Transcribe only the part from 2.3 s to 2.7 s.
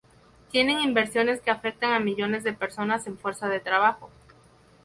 de